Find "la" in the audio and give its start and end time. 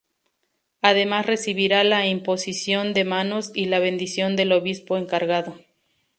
1.83-2.07, 3.65-3.77